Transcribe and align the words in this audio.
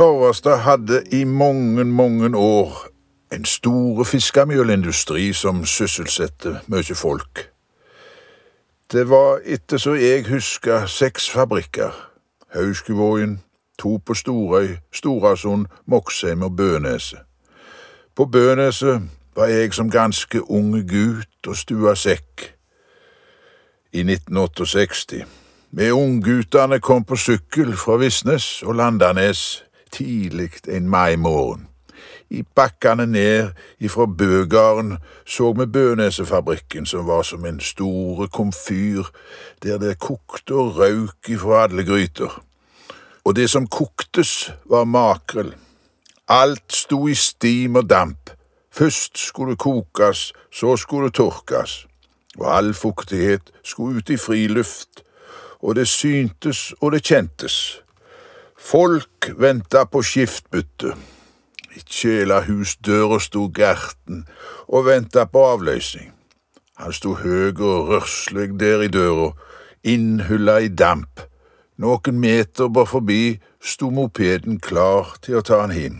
Torvastad 0.00 0.56
hadde 0.56 1.02
i 1.12 1.24
mange, 1.24 1.84
mange 1.84 2.36
år 2.36 2.86
en 3.32 3.44
store 3.44 4.04
fiskemjølindustri 4.04 5.32
som 5.32 5.60
sysselsatte 5.68 6.54
mye 6.72 6.96
folk. 6.96 7.42
Det 8.92 9.04
var 9.10 9.44
etter 9.44 9.76
så 9.76 9.98
jeg 10.00 10.24
husker 10.30 10.86
seks 10.86 11.28
fabrikker. 11.30 11.92
Hauskevågen, 12.56 13.42
to 13.78 14.00
på 14.06 14.14
Storøy, 14.14 14.78
Storasund, 14.92 15.66
Moksheim 15.86 16.48
og 16.48 16.56
Bøneset. 16.56 17.20
På 18.16 18.24
Bøneset 18.24 19.02
var 19.36 19.52
jeg 19.52 19.74
som 19.74 19.90
ganske 19.90 20.50
ung 20.50 20.80
gutt 20.88 21.46
og 21.46 21.56
stua 21.56 21.92
sekk 21.92 22.48
i 23.92 24.00
1968. 24.00 25.26
Vi 25.70 25.92
ungguttene 25.92 26.80
kom 26.80 27.04
på 27.04 27.20
sykkel 27.20 27.76
fra 27.76 28.00
Visnes 28.00 28.62
og 28.62 28.80
Landanes 28.80 29.60
tidlig 29.92 30.50
en 30.68 30.88
maimorgen. 30.88 31.66
I 32.30 32.42
bakkene 32.42 33.06
ned 33.06 33.48
ifra 33.78 34.06
Bøgarden 34.06 34.98
så 35.26 35.52
vi 35.52 35.66
Bønesefabrikken, 35.66 36.86
som 36.86 37.06
var 37.06 37.22
som 37.22 37.44
en 37.46 37.60
store 37.60 38.28
komfyr, 38.28 39.04
der 39.62 39.78
det 39.78 39.98
kokte 39.98 40.54
og 40.54 40.76
røyk 40.78 41.28
ifra 41.28 41.64
alle 41.64 41.84
gryter. 41.84 42.42
Og 43.24 43.36
det 43.36 43.50
som 43.50 43.66
koktes, 43.66 44.52
var 44.64 44.84
makrell. 44.84 45.54
Alt 46.28 46.72
sto 46.72 47.08
i 47.08 47.14
stim 47.14 47.76
og 47.76 47.90
damp. 47.90 48.30
Først 48.72 49.18
skulle 49.18 49.50
det 49.50 49.58
kokes, 49.58 50.32
så 50.52 50.76
skulle 50.76 51.06
det 51.10 51.14
tørkes. 51.14 51.86
Og 52.38 52.56
all 52.56 52.74
fuktighet 52.74 53.50
skulle 53.64 53.98
ut 53.98 54.10
i 54.10 54.16
friluft, 54.16 55.02
og 55.60 55.76
det 55.76 55.88
syntes 55.88 56.72
og 56.80 56.92
det 56.92 57.02
kjentes. 57.04 57.82
Folk 58.60 59.30
venta 59.40 59.86
på 59.88 60.02
skiftbytte. 60.04 60.92
I 61.72 61.80
kjelerhusdøra 61.80 63.16
sto 63.22 63.46
Gerten 63.56 64.26
og 64.68 64.84
venta 64.90 65.24
på 65.24 65.44
avløsning. 65.54 66.10
Han 66.80 66.92
sto 66.92 67.14
høg 67.16 67.60
og 67.64 67.88
rørslig 67.88 68.52
der 68.60 68.84
i 68.84 68.90
døra, 68.92 69.30
innhylla 69.82 70.58
i 70.60 70.68
damp. 70.68 71.24
Noen 71.80 72.20
meter 72.20 72.68
bare 72.68 72.90
forbi 72.92 73.22
sto 73.64 73.88
mopeden 73.90 74.60
klar 74.60 75.16
til 75.24 75.40
å 75.40 75.44
ta 75.44 75.62
han 75.64 75.72
hjem. 75.72 75.98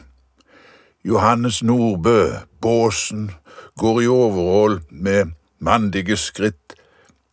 Johannes 1.04 1.62
Nordbø, 1.64 2.44
båsen, 2.60 3.30
går 3.80 4.02
i 4.04 4.08
overhold 4.12 4.82
med 4.90 5.32
mandige 5.58 6.16
skritt 6.20 6.76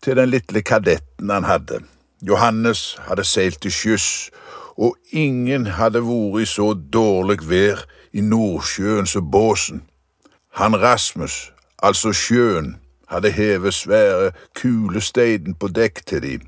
til 0.03 0.15
den 0.15 0.31
lille 0.31 0.63
kadetten 0.63 1.29
han 1.35 1.47
hadde. 1.47 1.81
Johannes 2.23 2.95
hadde 3.09 3.27
seilt 3.27 3.59
til 3.61 3.75
sjøs, 3.75 4.07
og 4.77 4.97
ingen 5.11 5.65
hadde 5.65 6.03
vært 6.05 6.41
i 6.41 6.45
så 6.45 6.73
dårlig 6.73 7.39
vær 7.49 7.85
i 8.13 8.21
Nordsjøen 8.21 9.07
som 9.09 9.31
båsen. 9.31 9.81
Han 10.57 10.77
Rasmus, 10.81 11.51
altså 11.83 12.13
sjøen, 12.13 12.77
hadde 13.07 13.31
hevet 13.31 13.73
svære 13.73 14.31
kulesteinen 14.55 15.55
på 15.55 15.67
dekk 15.67 16.05
til 16.05 16.21
dem. 16.21 16.41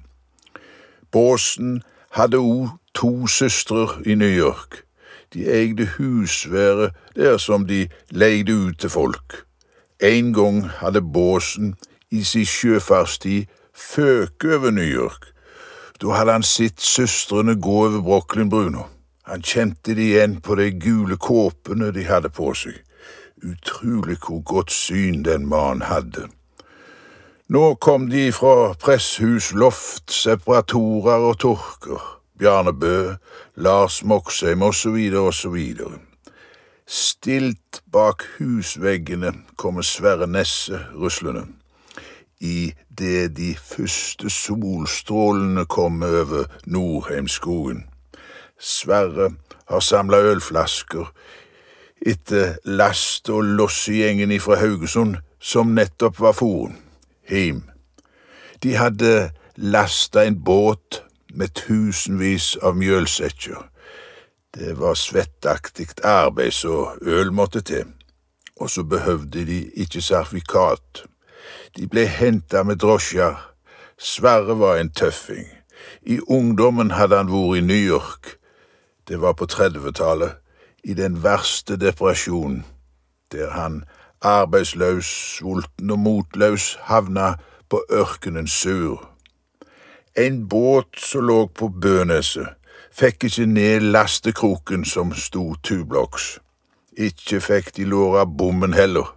Båsen 1.12 1.82
hadde 2.12 2.38
òg 2.38 2.76
to 2.94 3.28
søstre 3.28 3.88
i 4.06 4.16
New 4.16 4.30
York. 4.30 4.84
De 5.34 5.46
eide 5.46 5.86
husvære 5.98 6.92
der 7.16 7.38
som 7.38 7.68
de 7.68 7.88
leide 8.10 8.54
ut 8.54 8.80
til 8.80 8.90
folk. 8.90 9.46
En 10.00 10.34
gang 10.34 10.70
hadde 10.70 11.02
Båsen 11.02 11.76
i 12.12 12.24
sin 12.24 12.46
sjøfartstid 12.46 13.46
føket 13.76 14.54
over 14.56 14.72
New 14.72 14.86
York. 14.86 15.32
Da 16.00 16.16
hadde 16.16 16.32
han 16.32 16.44
sett 16.48 16.80
søstrene 16.80 17.58
gå 17.60 17.76
over 17.86 18.02
Brooklyn-brua. 18.02 18.86
Han 19.28 19.42
kjente 19.44 19.94
de 19.96 20.06
igjen 20.10 20.40
på 20.42 20.56
de 20.56 20.72
gule 20.72 21.18
kåpene 21.20 21.92
de 21.92 22.06
hadde 22.08 22.32
på 22.34 22.54
seg. 22.56 22.78
Utrolig 23.44 24.18
hvor 24.24 24.40
godt 24.48 24.72
syn 24.72 25.24
den 25.28 25.46
mannen 25.48 25.84
hadde. 25.88 26.30
Nå 27.50 27.76
kom 27.84 28.08
de 28.10 28.30
fra 28.32 28.74
presshus, 28.80 29.52
loft, 29.52 30.12
separatorer 30.14 31.28
og 31.30 31.40
torker. 31.44 32.02
Bjarne 32.40 32.74
Bø, 32.74 33.16
Lars 33.56 34.04
Moxheim 34.04 34.62
osv. 34.64 34.96
osv. 35.20 35.58
Stilt 36.88 37.82
bak 37.92 38.24
husveggene 38.38 39.34
kommer 39.58 39.82
Sverre 39.82 40.28
Nesse 40.28 40.86
ruslende. 40.96 41.59
I 42.40 42.74
det 42.98 43.38
de 43.38 43.56
første 43.56 44.30
solstrålene 44.30 45.66
kom 45.66 46.04
over 46.04 46.46
Norheimskogen. 46.66 47.86
Sverre 48.60 49.32
har 49.70 49.84
samla 49.84 50.22
ølflasker 50.32 51.12
etter 52.00 52.56
last 52.64 53.30
og 53.30 53.44
lossegjengen 53.44 54.32
ifra 54.32 54.56
Haugesund, 54.60 55.18
som 55.40 55.74
nettopp 55.76 56.20
var 56.20 56.36
foren, 56.36 56.78
hjem. 57.28 57.64
De 58.64 58.76
hadde 58.76 59.32
lasta 59.56 60.24
en 60.28 60.40
båt 60.44 61.02
med 61.36 61.54
tusenvis 61.56 62.56
av 62.64 62.76
mjølsekker. 62.80 63.60
Det 64.56 64.74
var 64.80 64.96
svettaktig 64.96 65.88
arbeid 66.04 66.56
så 66.56 66.96
øl 67.02 67.32
måtte 67.32 67.62
til, 67.62 67.86
og 68.60 68.70
så 68.70 68.84
behøvde 68.84 69.46
de 69.46 69.62
ikke 69.76 70.02
sertifikat. 70.02 71.06
De 71.78 71.88
ble 71.88 72.06
henta 72.08 72.64
med 72.64 72.82
drosjer. 72.82 73.38
Sverre 73.98 74.56
var 74.60 74.78
en 74.78 74.92
tøffing. 74.92 75.48
I 76.02 76.20
ungdommen 76.28 76.92
hadde 76.92 77.18
han 77.18 77.32
vært 77.32 77.60
i 77.60 77.66
New 77.66 77.84
York. 77.96 78.36
Det 79.08 79.22
var 79.22 79.34
på 79.34 79.46
30-tallet, 79.50 80.38
i 80.84 80.94
den 80.94 81.24
verste 81.24 81.76
depresjonen, 81.76 82.64
der 83.32 83.50
han, 83.52 83.84
arbeidsløs, 84.22 85.06
sulten 85.06 85.92
og 85.92 86.00
motløs, 86.00 86.78
havna 86.88 87.34
på 87.70 87.84
ørkenen 87.92 88.48
sur. 88.48 89.10
En 90.18 90.48
båt 90.50 90.98
som 90.98 91.28
lå 91.28 91.46
på 91.48 91.70
Bøneset, 91.70 92.56
fikk 92.92 93.30
ikke 93.30 93.46
ned 93.46 93.92
lastekroken 93.94 94.86
som 94.86 95.14
sto 95.16 95.54
tubloks. 95.64 96.40
Ikke 96.98 97.40
fikk 97.42 97.76
de 97.78 97.86
låra 97.88 98.26
bommen 98.26 98.74
heller, 98.74 99.14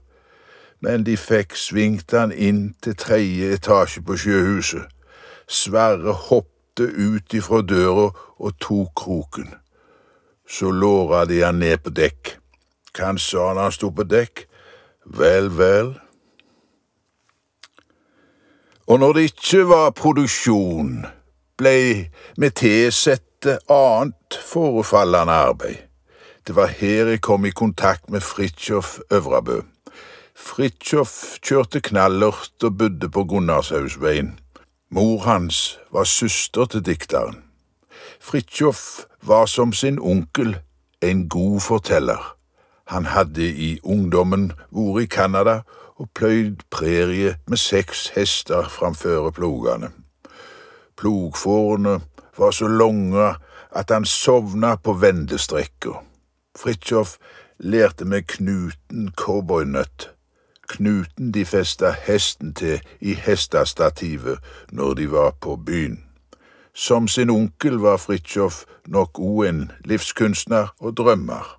men 0.83 1.05
de 1.07 1.15
fikk 1.17 1.55
svingt 1.57 2.11
han 2.17 2.33
inn 2.35 2.73
til 2.83 2.97
tredje 2.99 3.53
etasje 3.57 4.03
på 4.03 4.17
sjøhuset. 4.19 4.89
Sverre 5.47 6.15
hoppte 6.29 6.89
ut 6.91 7.35
ifra 7.35 7.63
døra 7.63 8.09
og 8.43 8.57
tok 8.61 8.91
kroken. 8.99 9.53
Så 10.49 10.71
låra 10.71 11.25
de 11.25 11.43
han 11.45 11.63
ned 11.63 11.85
på 11.85 11.93
dekk. 11.95 12.37
Hva 12.93 13.13
han 13.13 13.21
sa 13.23 13.53
når 13.53 13.69
han 13.69 13.77
sto 13.77 13.93
på 13.95 14.07
dekk? 14.11 14.47
Vel, 15.19 15.49
vel. 15.55 15.95
Og 18.91 18.99
når 19.01 19.13
det 19.17 19.23
ikke 19.31 19.63
var 19.71 19.95
produksjon, 19.97 21.05
blei 21.57 22.11
vi 22.37 22.51
tilsette 22.51 23.61
annet 23.71 24.39
forefallende 24.51 25.39
arbeid. 25.47 25.79
Det 26.43 26.57
var 26.59 26.75
her 26.75 27.15
jeg 27.15 27.23
kom 27.23 27.47
i 27.47 27.55
kontakt 27.55 28.11
med 28.11 28.21
Fridtjof 28.21 28.99
Øvrabø. 29.11 29.61
Fridtjof 30.43 31.39
kjørte 31.41 31.81
knallert 31.87 32.65
og 32.67 32.75
bodde 32.81 33.09
på 33.09 33.23
Gunnarshausveien. 33.31 34.35
Mor 34.91 35.23
hans 35.25 35.79
var 35.95 36.05
søster 36.05 36.67
til 36.69 36.83
dikteren. 36.85 37.39
Fridtjof 38.21 39.07
var 39.23 39.47
som 39.47 39.73
sin 39.73 40.01
onkel 40.01 40.57
en 41.01 41.29
god 41.29 41.61
forteller. 41.61 42.37
Han 42.91 43.07
hadde 43.07 43.47
i 43.47 43.71
ungdommen 43.83 44.51
vært 44.75 45.05
i 45.05 45.11
Canada 45.15 45.55
og 45.97 46.11
pløyd 46.19 46.67
prerie 46.75 47.37
med 47.47 47.63
seks 47.63 48.09
hester 48.17 48.69
framfor 48.69 49.31
plogene. 49.37 49.93
Plogfårene 50.99 52.01
var 52.39 52.51
så 52.51 52.69
lange 52.69 53.35
at 53.71 53.95
han 53.95 54.05
sovna 54.05 54.75
på 54.77 54.99
vendestrekka. 55.01 56.03
Fridtjof 56.59 57.17
lærte 57.59 58.05
med 58.05 58.27
knuten 58.27 59.13
cowboynøtt. 59.17 60.11
Knuten 60.73 61.33
de 61.33 61.45
festa 61.45 61.91
hesten 62.07 62.55
til 62.55 62.81
i 63.01 63.15
hestestativet 63.15 64.39
når 64.73 64.95
de 64.95 65.11
var 65.11 65.31
på 65.31 65.57
byen. 65.57 66.05
Som 66.75 67.09
sin 67.09 67.31
onkel 67.31 67.77
var 67.79 67.97
Fridtjof 67.97 68.65
nok 68.87 69.19
òg 69.19 69.49
en 69.49 69.73
livskunstner 69.85 70.73
og 70.81 70.97
drømmer. 70.97 71.59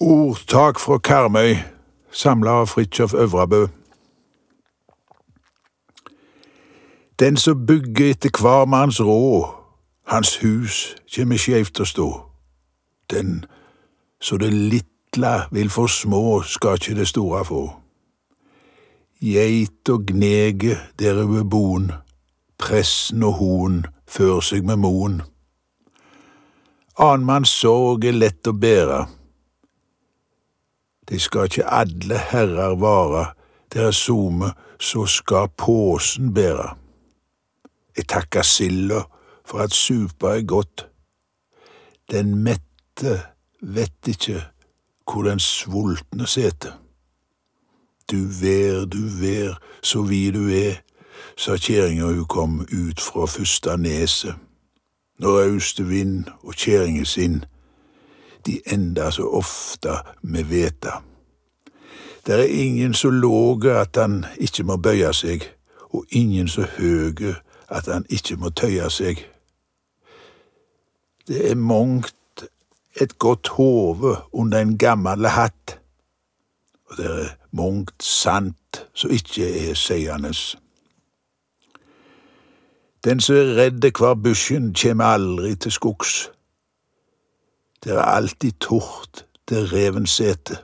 Ordtak 0.00 0.78
fra 0.78 0.98
Karmøy, 0.98 1.54
samla 2.10 2.50
av 2.50 2.66
Fridtjof 2.66 3.14
Øvrabø. 3.14 3.66
Den 7.18 7.36
som 7.36 7.66
bygger 7.66 8.10
etter 8.10 8.30
hver 8.40 8.64
manns 8.64 9.00
råd, 9.00 9.50
hans 10.06 10.36
hus 10.36 10.94
kjem 11.10 11.34
skeivt 11.38 11.82
å 11.82 11.86
stå. 11.86 12.08
Den 13.10 13.44
så 14.22 14.38
det 14.38 14.52
lille 15.16 15.46
vil 15.50 15.70
for 15.70 15.86
små, 15.86 16.42
skal 16.42 16.74
ikke 16.74 16.94
det 16.94 17.08
store 17.08 17.44
få. 17.44 17.72
Geit 19.20 19.88
og 19.88 20.06
gnege 20.06 20.76
dere 20.98 21.26
beboen, 21.26 21.44
boen, 21.50 21.92
pressen 22.58 23.22
og 23.22 23.32
hoen 23.32 23.86
før 24.08 24.40
seg 24.40 24.64
med 24.64 24.76
moen. 24.76 25.22
Annmanns 26.98 27.50
sorg 27.50 28.04
er 28.04 28.16
lett 28.16 28.46
å 28.46 28.52
bære. 28.52 29.06
De 31.08 31.18
skal 31.20 31.48
ikke 31.48 31.68
alle 31.68 32.18
herrar 32.18 32.76
vare, 32.80 33.26
der 33.72 33.88
er 33.90 33.96
some, 33.96 34.52
så 34.80 35.06
skal 35.06 35.52
påsen 35.56 36.32
bære. 36.34 36.74
Jeg 37.96 38.08
takker 38.08 38.42
silda 38.42 39.04
for 39.44 39.60
at 39.60 39.72
supa 39.76 40.36
er 40.38 40.46
godt. 40.48 40.88
Den 42.10 42.34
mette 42.42 43.20
vet 43.60 44.08
ikke 44.08 44.51
hvor 45.04 45.22
den 45.22 45.38
svultne 45.38 46.26
seter. 46.26 46.72
Du 48.10 48.16
ver, 48.16 48.84
du 48.84 49.08
ver, 49.20 49.54
så 49.82 50.02
vid 50.02 50.32
du 50.32 50.48
er, 50.48 50.82
sa 51.36 51.56
kjerringa 51.56 52.04
hun 52.04 52.24
kom 52.24 52.60
ut 52.60 53.00
fra 53.00 53.26
fyrsta 53.26 53.76
neset. 53.76 54.34
Når 55.18 55.42
austevind 55.42 56.24
og 56.42 56.54
kjerringe 56.54 57.06
sin, 57.06 57.44
de 58.46 58.60
enda 58.66 59.10
så 59.10 59.28
ofte 59.28 59.96
med 60.22 60.44
veta. 60.44 61.00
Der 62.26 62.36
er 62.36 62.44
ingen 62.44 62.94
så 62.94 63.10
låge 63.10 63.72
at 63.72 63.96
han 63.96 64.24
ikke 64.38 64.62
må 64.62 64.76
bøye 64.76 65.12
seg, 65.14 65.46
og 65.90 66.04
ingen 66.10 66.48
så 66.48 66.66
høge 66.78 67.34
at 67.68 67.86
han 67.86 68.06
ikke 68.10 68.36
må 68.36 68.50
tøye 68.50 68.90
seg. 68.90 69.28
Det 71.28 71.50
er 71.50 71.54
mongt 71.54 72.14
et 73.00 73.18
godt 73.18 73.48
hode 73.48 74.16
under 74.32 74.58
en 74.58 74.78
gammel 74.78 75.26
hatt, 75.26 75.78
og 76.90 76.96
det 76.96 77.06
er 77.06 77.28
mongt 77.50 78.02
sant 78.02 78.86
som 78.94 79.10
ikke 79.10 79.70
er 79.70 79.74
seiendes. 79.74 80.56
Den 83.04 83.20
som 83.20 83.36
er 83.36 83.56
redd 83.56 83.84
hver 83.98 84.14
busken, 84.14 84.74
kjem 84.74 85.00
aldri 85.00 85.54
til 85.54 85.72
skogs. 85.72 86.30
Det 87.84 87.92
er 87.92 88.02
alltid 88.02 88.52
tort 88.60 89.24
der 89.48 89.72
reven 89.72 90.06
sete, 90.06 90.58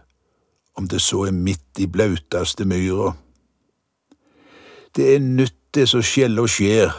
om 0.74 0.88
det 0.88 1.00
så 1.02 1.24
er 1.26 1.34
midt 1.34 1.78
i 1.78 1.86
blautaste 1.86 2.64
myra. 2.64 3.12
Det 4.96 5.14
er 5.14 5.18
nytt 5.18 5.74
det 5.74 5.88
som 5.88 6.02
skjell 6.02 6.38
og 6.38 6.48
skjer. 6.48 6.92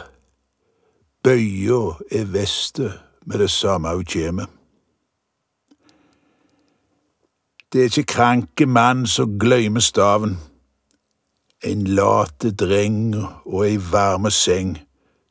Bøya 1.24 1.80
er 2.10 2.28
vestet 2.32 3.00
med 3.26 3.38
det 3.38 3.50
samme 3.50 3.94
hun 3.96 4.04
kjem. 4.04 4.44
Det 7.72 7.80
er 7.80 7.84
ikke 7.84 8.02
kranke 8.02 8.66
mann 8.66 9.04
som 9.06 9.38
gløymer 9.38 9.80
staven. 9.80 10.38
En 11.62 11.84
late 11.86 12.50
dreng 12.50 13.12
og 13.46 13.60
ei 13.62 13.76
varme 13.92 14.30
seng 14.34 14.72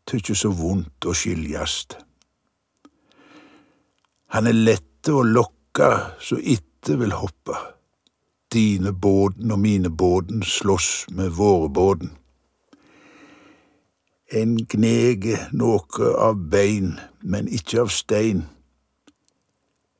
tykkje 0.07 0.35
så 0.39 0.51
vondt 0.55 1.03
å 1.03 1.11
skiljast. 1.11 1.97
Han 4.31 4.47
er 4.47 4.55
lette 4.55 5.11
å 5.11 5.25
lokke 5.25 5.89
så 6.23 6.37
itte 6.39 6.95
vil 7.01 7.11
hoppe. 7.11 7.57
Dine 8.53 8.93
båden 8.93 9.51
og 9.51 9.59
mine 9.59 9.91
båden 9.91 10.39
slåss 10.45 11.09
med 11.11 11.35
våre 11.35 11.67
båden. 11.69 12.13
En 14.31 14.55
gnege 14.63 15.41
noe 15.51 16.13
av 16.15 16.39
bein, 16.53 16.95
men 17.19 17.51
ikke 17.51 17.83
av 17.83 17.91
stein. 17.91 18.45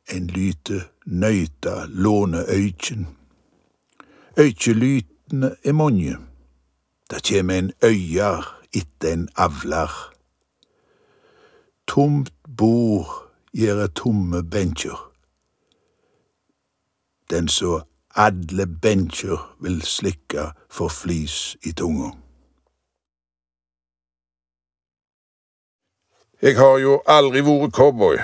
En 0.10 0.28
lyte 0.28 0.84
nøyta 1.06 1.86
låne 1.88 2.46
øykjen. 2.50 3.08
Øykjelytene 4.38 5.56
er 5.64 5.74
mange. 5.74 6.18
Det 7.10 7.24
kjem 7.24 7.50
en 7.50 7.72
øyar 7.84 8.62
etter 8.74 9.14
en 9.14 9.30
avlar. 9.36 10.14
Tomt 11.88 12.34
bord 12.58 13.32
gjør 13.54 13.88
tomme 13.88 14.44
benkjer. 14.44 15.12
Den 17.30 17.48
så 17.48 17.82
alle 18.16 18.68
benkjer 18.82 19.58
vil 19.60 19.82
slikke 19.82 20.52
for 20.70 20.88
flis 20.88 21.58
i 21.64 21.72
tunga. 21.72 22.10
Jeg 26.42 26.56
har 26.58 26.78
jo 26.80 27.02
aldri 27.08 27.42
vært 27.44 27.74
cowboy, 27.76 28.16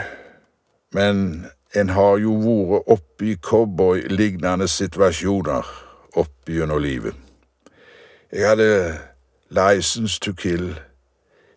men 0.95 1.45
en 1.75 1.89
har 1.89 2.17
jo 2.23 2.35
vært 2.39 2.91
oppi 2.95 3.35
cowboy-lignende 3.43 4.67
situasjoner 4.67 5.67
opp 6.15 6.49
gjennom 6.49 6.79
livet. 6.81 7.15
Jeg 8.31 8.47
hadde 8.47 8.99
license 9.49 10.19
to 10.19 10.33
kill 10.33 10.73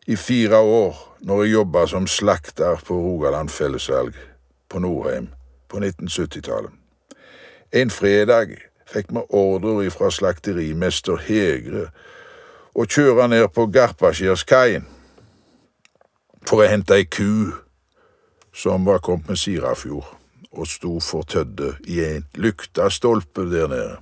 i 0.07 0.17
fire 0.17 0.59
år 0.59 0.99
når 1.21 1.43
jeg 1.43 1.53
jobba 1.53 1.87
som 1.87 2.07
slakter 2.07 2.83
på 2.87 2.95
Rogaland 2.95 3.49
fellesvalg 3.49 4.15
på 4.69 4.79
Nordheim 4.79 5.29
på 5.69 5.79
1970-tallet. 5.79 6.73
En 7.73 7.91
fredag 7.91 8.55
fikk 8.89 9.11
vi 9.13 9.25
ordre 9.37 9.87
ifra 9.87 10.11
slakterimester 10.11 11.21
Hegre 11.29 11.89
å 12.75 12.87
kjøre 12.87 13.29
ned 13.29 13.49
på 13.55 13.67
Garpaskjærskaien 13.75 14.87
for 16.49 16.63
å 16.63 16.71
hente 16.71 16.97
ei 16.97 17.05
ku 17.05 17.53
som 18.59 18.85
var 18.85 18.99
kommet 18.99 19.29
med 19.29 19.39
Sirafjord 19.39 20.17
og 20.51 20.67
sto 20.67 20.99
fortødde 21.01 21.77
i 21.87 22.01
en 22.05 22.25
lyktastolpe 22.35 23.45
der 23.51 23.69
nede. 23.69 23.97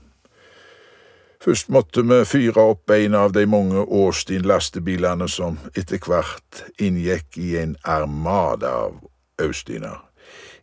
Først 1.44 1.68
måtte 1.68 2.02
vi 2.02 2.24
fyre 2.24 2.62
opp 2.72 2.90
en 2.90 3.14
av 3.14 3.34
de 3.36 3.44
mange 3.46 3.84
Åstin-lastebilene 3.84 5.28
som 5.28 5.58
etter 5.76 6.00
hvert 6.02 6.62
inngikk 6.80 7.36
i 7.38 7.52
en 7.60 7.76
armada 7.84 8.72
av 8.86 8.96
Austiner. 9.44 10.00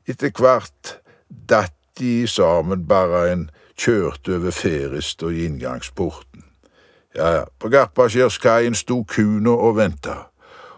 Etter 0.10 0.34
hvert 0.34 0.98
datt 1.30 1.78
de 2.00 2.28
sammen 2.28 2.88
bare 2.90 3.28
en 3.32 3.46
kjørte 3.78 4.40
over 4.40 4.52
Ferist 4.52 5.24
og 5.24 5.38
i 5.38 5.46
inngangsporten. 5.46 6.44
Ja, 7.16 7.30
ja, 7.38 7.46
på 7.60 7.70
Garpaskjærskaien 7.70 8.76
sto 8.76 9.04
kuna 9.06 9.54
og 9.54 9.78
venta 9.78 10.33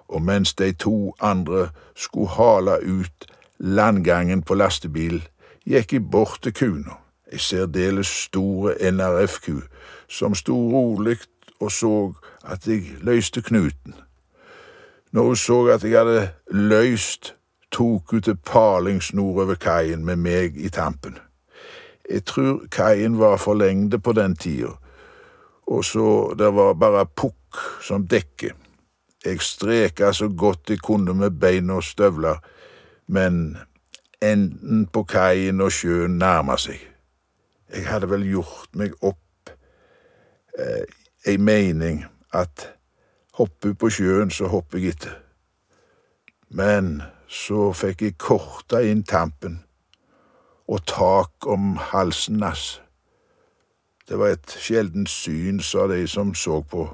og 0.07 0.21
mens 0.21 0.53
de 0.53 0.71
to 0.71 1.15
andre 1.19 1.69
skulle 1.95 2.29
hale 2.29 2.77
ut 2.83 3.25
landgangen 3.59 4.41
på 4.41 4.53
lastebil, 4.53 5.23
gikk 5.65 5.93
jeg 5.93 6.09
bort 6.11 6.39
til 6.43 6.53
kuna, 6.53 6.99
ei 7.31 7.39
særdeles 7.41 8.07
store 8.07 8.75
NRF-ku, 8.91 9.61
som 10.07 10.35
sto 10.35 10.55
rolig 10.71 11.17
og 11.59 11.71
så 11.71 12.13
at 12.45 12.67
jeg 12.67 12.83
løste 13.01 13.41
knuten. 13.41 13.95
Når 15.11 15.23
hun 15.23 15.35
så 15.35 15.65
at 15.65 15.83
jeg 15.83 15.97
hadde 15.97 16.29
løst, 16.51 17.35
tok 17.71 18.11
hun 18.11 18.21
til 18.21 18.35
palingsnor 18.35 19.41
over 19.41 19.55
kaien 19.55 20.05
med 20.05 20.15
meg 20.15 20.57
i 20.57 20.69
tampen. 20.69 21.17
Jeg 22.11 22.25
tror 22.25 22.65
kaien 22.71 23.19
var 23.19 23.37
for 23.37 23.53
lengde 23.53 23.99
på 23.99 24.13
den 24.13 24.35
tida, 24.35 24.75
og 25.67 25.85
så 25.85 26.35
det 26.37 26.51
var 26.55 26.73
bare 26.73 27.05
pukk 27.05 27.61
som 27.81 28.07
dekke. 28.07 28.53
Jeg 29.25 29.41
streka 29.41 30.11
så 30.13 30.27
godt 30.29 30.69
jeg 30.69 30.79
kunne 30.79 31.13
med 31.13 31.39
bein 31.39 31.69
og 31.69 31.83
støvler, 31.83 32.37
men 33.07 33.57
enden 34.21 34.85
på 34.87 35.03
kaien 35.03 35.61
og 35.61 35.71
sjøen 35.73 36.19
nærma 36.21 36.57
seg. 36.61 36.77
Jeg 37.73 37.87
hadde 37.89 38.09
vel 38.09 38.25
gjort 38.29 38.77
meg 38.77 38.93
opp 39.01 39.49
eh, 40.59 40.85
ei 41.25 41.37
mening 41.41 42.03
at 42.33 42.69
hopper 43.33 43.73
på 43.73 43.89
sjøen, 43.89 44.31
så 44.31 44.47
hopper 44.47 44.79
jeg 44.79 44.95
etter. 44.95 45.15
Men 46.49 47.01
så 47.27 47.71
fikk 47.73 48.05
jeg 48.05 48.17
korta 48.21 48.83
inn 48.85 49.03
tampen 49.03 49.63
og 50.69 50.85
tak 50.85 51.47
om 51.49 51.75
halsen 51.91 52.43
hans. 52.45 52.81
Det 54.05 54.19
var 54.21 54.35
et 54.35 54.57
sjeldent 54.61 55.09
syn, 55.09 55.59
sa 55.59 55.87
de 55.89 56.05
som 56.07 56.33
så 56.37 56.61
på 56.61 56.87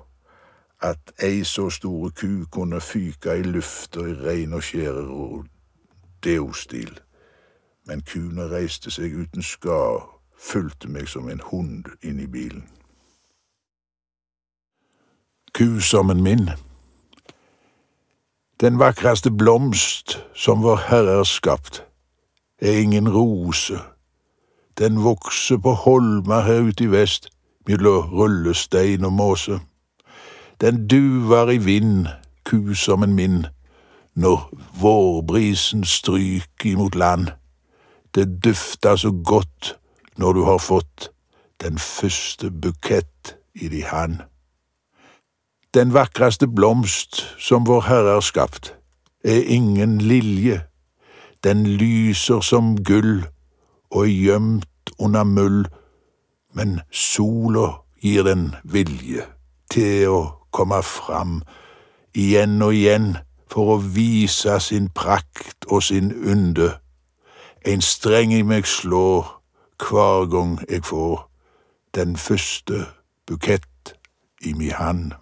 at 0.82 1.12
ei 1.24 1.44
så 1.44 1.70
store 1.70 2.12
ku 2.12 2.46
kunne 2.52 2.82
fyke 2.82 3.38
i 3.40 3.44
lufta 3.44 4.00
i 4.00 4.14
rein 4.14 4.54
og 4.54 4.64
skjære 4.64 5.06
rodeo-stil. 5.08 7.00
Men 7.86 8.02
kuene 8.02 8.50
reiste 8.50 8.92
seg 8.92 9.14
uten 9.14 9.44
skar, 9.44 10.06
fulgte 10.38 10.90
meg 10.90 11.10
som 11.10 11.30
en 11.30 11.42
hund 11.52 11.86
inn 12.02 12.20
i 12.20 12.28
bilen. 12.28 12.66
Kusommen 15.54 16.24
min. 16.24 16.50
Den 18.62 18.80
vakreste 18.80 19.32
blomst 19.32 20.20
som 20.36 20.62
vår 20.64 20.78
Herre 20.90 21.18
har 21.18 21.24
skapt, 21.24 21.84
er 22.62 22.78
ingen 22.78 23.10
rose. 23.10 23.80
Den 24.78 25.04
vokser 25.04 25.58
på 25.58 25.74
holmer 25.74 26.42
her 26.42 26.62
ute 26.62 26.84
i 26.84 26.92
vest, 26.92 27.30
mellom 27.68 28.14
rullestein 28.14 29.06
og 29.06 29.14
måse. 29.14 29.60
Den 30.62 30.88
duvar 30.88 31.50
i 31.50 31.58
vind, 31.58 32.08
kusommen 32.46 33.14
min, 33.14 33.46
når 34.14 34.50
vårbrisen 34.82 35.86
stryker 35.86 36.72
imot 36.72 36.96
land. 36.96 37.28
Det 38.16 38.44
dufter 38.44 38.96
så 38.96 39.12
godt 39.26 39.80
når 40.18 40.34
du 40.34 40.44
har 40.44 40.58
fått 40.58 41.12
den 41.62 41.78
første 41.78 42.52
bukett 42.52 43.38
i 43.54 43.68
di 43.68 43.82
hand. 43.82 44.16
Den 45.74 45.94
vakreste 45.94 46.48
blomst 46.48 47.36
som 47.40 47.66
vår 47.66 47.82
Herre 47.82 48.14
har 48.14 48.20
skapt, 48.20 48.76
er 49.24 49.42
ingen 49.42 49.98
lilje. 50.02 50.62
Den 51.44 51.66
lyser 51.68 52.40
som 52.40 52.84
gull 52.84 53.26
og 53.92 54.04
er 54.04 54.14
gjemt 54.14 54.94
under 55.00 55.24
muld, 55.24 55.66
men 56.54 56.80
sola 56.92 57.82
gir 58.02 58.24
den 58.24 58.52
vilje 58.64 59.26
til 59.72 60.10
å 60.10 60.22
komme 60.52 60.84
fram 60.84 61.42
igjen 62.14 62.62
og 62.62 62.76
igjen 62.76 63.16
for 63.52 63.76
å 63.76 63.82
vise 63.82 64.60
sin 64.64 64.90
prakt 64.96 65.68
og 65.68 65.84
sin 65.84 66.12
ynde. 66.12 66.74
En 67.68 67.82
streng 67.84 68.34
i 68.34 68.42
meg 68.48 68.68
slår 68.68 69.28
hver 69.82 70.30
gang 70.32 70.60
jeg 70.70 70.86
får 70.88 71.28
den 71.96 72.16
første 72.18 72.86
bukett 73.28 73.96
i 74.42 74.54
mi 74.54 74.70
hand. 74.70 75.14